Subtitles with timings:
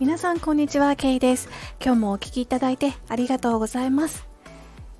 [0.00, 1.50] 皆さんこんにちは、ケイです。
[1.78, 4.26] 今日もお聴きいただいてありがとうございます。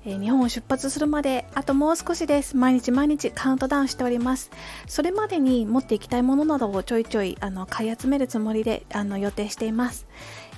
[0.05, 2.55] えー日本を出発するまであともう少しです。
[2.55, 4.51] 毎日毎日カウントダウンしております。
[4.85, 10.05] それまでに持っていきたいものなどをちょいちょいあの買い集めるつもりであの予定しています。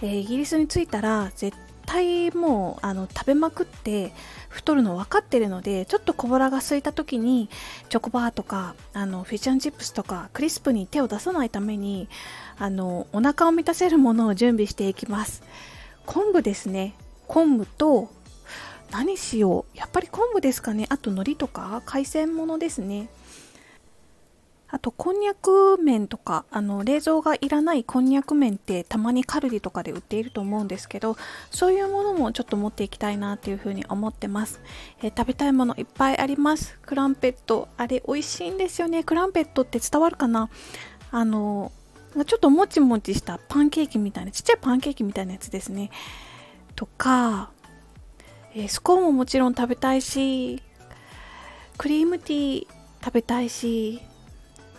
[0.02, 1.56] えーイギリスに着いたら絶
[1.86, 4.14] 対もうあの食べまくって
[4.50, 7.50] 太るの分かってるのでちょっと小腹が空いた時に
[7.90, 12.08] チョコバーとかあのフィッシュンチップスとかクリスプに手を出さないために
[12.58, 15.44] あのお腹を満たせるものを準備していきます。
[16.06, 16.96] 昆布ですね。
[17.28, 18.10] 昆布と
[18.92, 19.78] 何しよう。
[19.78, 20.86] やっぱり昆布ですかね。
[20.90, 23.10] あと海苔とか海鮮物ですね。
[24.76, 31.16] あとこんにゃく麺とかあの冷蔵がいらないこんにゃく麺ってたまにカルディとかで売っていると思うんですけど
[31.52, 34.60] そういうものもちょっと持っていきたいなっていうふうに思ってます、
[35.04, 36.80] えー食べたいものいっぱいあります。
[36.82, 37.68] クランペット。
[37.78, 39.04] あれ美味しいんですよね。
[39.04, 40.50] クランペットって伝わるかな？
[41.12, 41.72] あの
[42.26, 45.92] ちょっともちもちしたパンケーキみたいなちっちゃいパンケーキみたいなやつですね。
[46.76, 47.52] とか、
[48.56, 50.64] えースコーンももちろん食べたいし
[51.78, 52.68] クリームティー
[53.04, 54.02] 食べたいし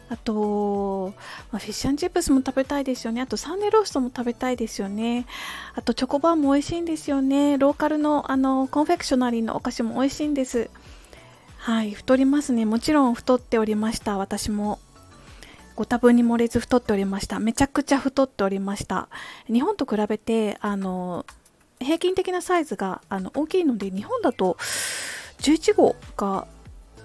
[0.09, 1.15] あと、
[1.51, 3.21] まあフィッシュチップスも食べたいですよね。
[3.21, 5.27] あとサンデーローストも食べたいですよね。
[5.75, 7.59] あとチョコバーも美味しいんですよね。
[7.59, 10.71] ローカルのあのコンフェクショナリーのお菓子も美味しいんです。
[11.57, 12.67] はい、太りますね。
[12.67, 14.19] もちろん太っておりました。
[14.19, 14.79] 私も。
[15.77, 17.41] ご多分に漏れず太っておりました。
[17.41, 19.09] めちゃくちゃ太っておりました。
[19.47, 21.27] 日本と比べて、あの、
[21.81, 24.57] 平均的なサイズがあの大きいので、日本だと
[25.39, 26.47] 11号が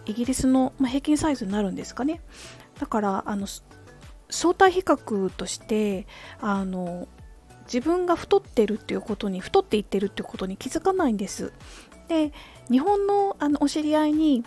[0.06, 2.22] イギリスの、まあ、平均サイズになるんですかね。
[2.80, 3.48] だからあの
[4.30, 6.08] 相対比較として
[6.42, 7.08] あの
[7.66, 11.54] 自分が太ってるっていうことに太っていってるっていうことに気づかないんです
[12.08, 12.32] で
[12.72, 14.44] 日本のあのお知り合いに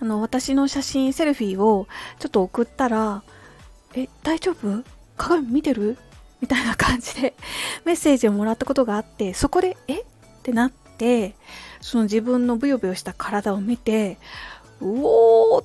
[0.00, 1.86] あの私の写真セルフィーを
[2.18, 3.22] ちょっと送ったら
[3.94, 4.82] 「え大丈夫？
[5.16, 5.98] 鏡見てる?」
[6.40, 7.34] みたいな感じで
[7.84, 10.00] メッセージをもらったことがあってそこで「え？
[10.00, 10.04] っ?」
[10.42, 11.34] てなって
[11.80, 14.16] その自分のブヨブヨした体を見て
[14.80, 15.64] うおっ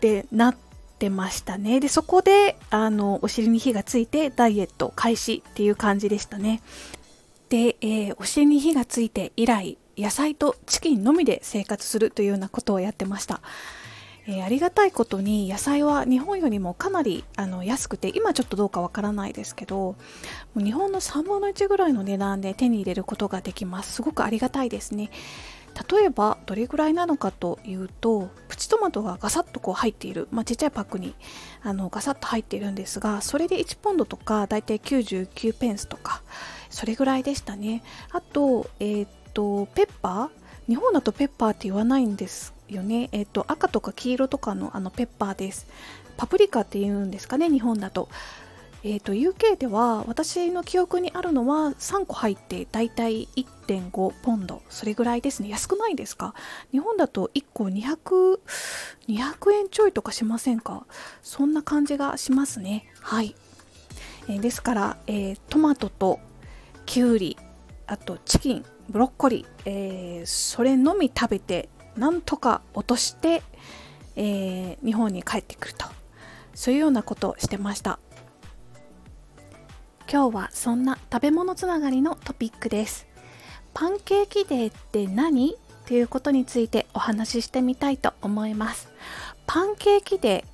[0.00, 0.65] てなって
[1.10, 1.80] ましたね。
[1.80, 6.62] でそこであのお尻に火がついてダイエット開始っていう感じでしたね。
[7.48, 13.40] で、えーお尻に火がついて以来野菜とチキンのみで生活するというようなことをやってました。
[14.26, 19.94] えーありがたいことに野菜は日本よりもかなりあの安くて今ちょっとどうかわからないですけど
[20.56, 23.92] 日本の3分の1ぐらいの値段で手に入れることができます。
[23.92, 25.10] すごくありがたいですね。
[25.90, 31.14] 例えばどれぐらいなのかというとプチトマトがガサッとこう入っている、まあ、ちっちゃいパックに
[31.62, 36.22] あのガサッと入っているんですがそれで1ポンドとかだいたい99ペンスとか
[36.70, 37.82] それぐらいでしたね。
[38.10, 40.68] あと,、えーっとペッパー？
[40.68, 45.66] 日本だとペッパーって言わないんですよね、えーっと赤とか黄色とかのあのペッパーです。
[46.16, 48.08] パプリカって言うんですかね日本だと。
[48.88, 53.26] えー、と UK では私の記憶にあるのは3個入ってだいたい
[53.66, 55.48] 1.5ポンドそれぐらいですね。
[55.48, 56.34] 安くないですか？
[56.70, 58.38] 日本だと1個200
[59.08, 60.86] 200円ちょいとかしませんか？
[61.20, 62.86] そんな感じがしますね。
[63.00, 63.34] はい、
[64.28, 66.20] えーですから、えートマトと
[66.84, 67.36] きゅうり
[67.88, 73.42] あとチキンブロッコリー、えーそれのみ食べてなんとか落として、
[74.14, 75.86] えー日本に帰ってくると。
[76.54, 77.98] そういうようなことをしてました。
[80.08, 83.08] 今日はそんな食べ物つながりのトピックです。
[83.74, 85.56] パンケーキデーって何？
[85.84, 88.88] ということについてお話ししてみたいと思います。
[89.48, 90.44] パンケーキデ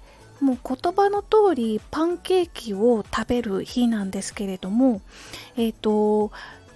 [0.41, 5.03] ーもう言葉の通りパンケーキを食べる日なんですけれども
[5.57, 6.33] えっ、と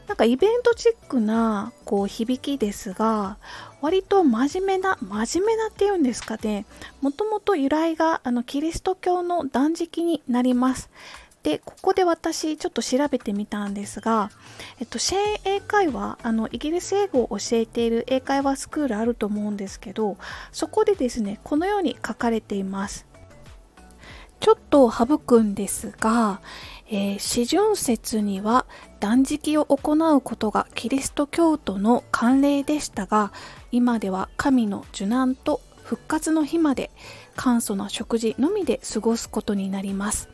[0.06, 3.38] なんかイベントチックなこう響きですが
[3.80, 6.66] 割と真面目な真面目なっていうんですかね。
[7.00, 10.90] もともと由来があのキリスト教の断食になります。
[11.46, 14.30] でここで私ちょっと調べてみたんですが、
[14.80, 20.16] えっと、シェーン英会話あのイギリス英語を教えている英会話スクールあると思うんですけど
[20.50, 23.06] そこでですねこのように書かれています。
[24.40, 26.40] ちょっと省くんですが、
[26.90, 28.66] えー、四旬節には
[28.98, 33.32] 断食を行うことがキリスト教徒の慣例でしたが
[33.70, 36.90] 今では神の受難と復活の日まで
[37.36, 40.28] 簡素な食事のみで過ごすことになります。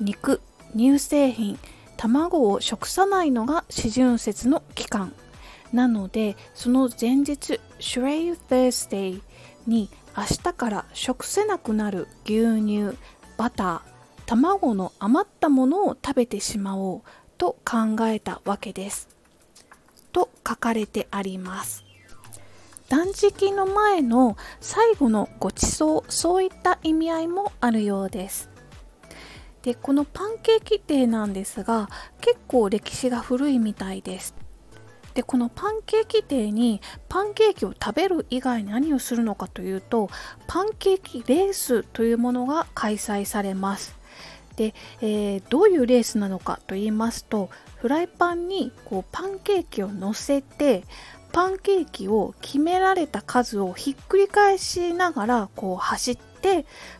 [0.00, 0.40] 肉
[0.76, 1.58] 乳製品
[1.96, 5.12] 卵を食さないのが四旬節の期間
[5.72, 9.20] なのでその前日シュレイ Thursday
[9.66, 12.96] に明日から食せなくなる牛乳
[13.36, 13.80] バター
[14.26, 17.02] 卵の余ったものを食べてしまおう
[17.36, 19.08] と考えたわけです。
[20.12, 21.84] と書かれてあります。
[22.88, 28.50] 断食の前の最後のご馳走そういった意味合いもあるようです。
[29.62, 31.88] でこのパンケーキデーなんですが
[32.20, 34.34] 結構歴史が古いみたいです。
[35.14, 40.08] でこのパンケーキデーにパンケーキを食べる以外に何をするのかというと
[40.46, 43.98] パンケーキレースというものが開催されます。
[44.56, 50.84] で、えー、どういうレースなのかと言いますとフライパンにこうパンケーキを乗せて
[51.32, 56.29] パンケーキを決められた数をひっくり返しながらこう走って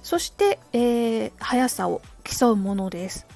[0.02, 3.26] そして、えー、速さを競うものです。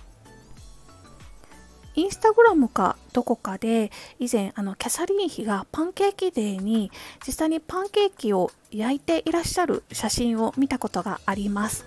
[1.97, 6.91] インスタグラムかどこかで以前あのキャサリン妃がパンケーキデーに
[7.25, 11.87] 実際にパンケーキを焼いていらっしゃる写真を見たことがあります。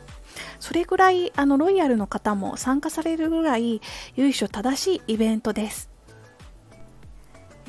[0.60, 3.82] それぐらいあのロイヤルの方も参加されるぐらい
[4.16, 5.90] 由緒正しいイベントです。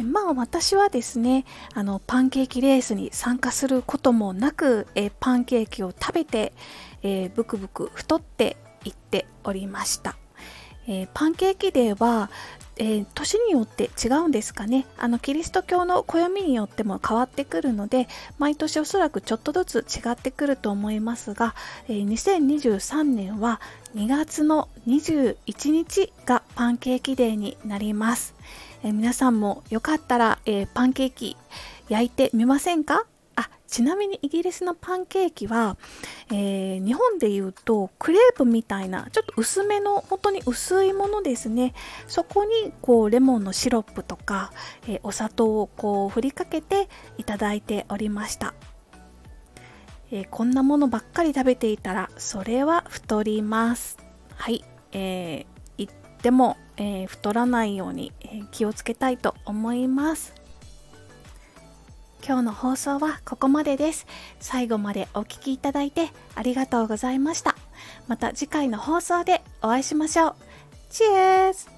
[0.03, 6.53] まあ私はですねあのパンケーキレースに参加することもなく、えパンケーキを食べて、
[7.03, 10.17] え、ブクブク太っていっておりました。
[10.87, 12.31] え、パンケーキデーは、
[12.81, 14.87] え、年によって違うんですかね。
[14.99, 18.09] あのキリスト教の暦によっても変わってくるので
[18.39, 21.56] 毎年おそらくちょっとずつ違ってくると思いますが、
[21.89, 23.61] えー、2023年は
[23.97, 28.35] 2月の21日がパンケーキデーになります、
[28.82, 31.36] え、皆さんもよかったら、えパンケーキ
[31.88, 33.06] 焼いてみませんか？
[33.34, 35.76] あちなみにイギリスのパンケーキは、
[36.32, 41.72] えー、日本でいうとクレープみたいなちょっと薄めの本当に薄いものですね。
[42.08, 44.52] そこにこうレモンのシロップとか、
[44.88, 48.54] えー、お砂糖をこう振りかけていただいておりました、
[50.10, 53.98] え、こんなものばっかり食べていたらそれは太ります。
[54.34, 55.90] はい、えー、言っ
[56.20, 60.38] ても、え、太らないように、え気をつけたいと思います
[62.28, 64.06] 今日の放送はここまでです。
[64.38, 67.56] 最後までお聴きいただいてありがとうございました。
[68.06, 70.34] また次回の放送でお会いしましょう。
[70.90, 71.77] チェーズ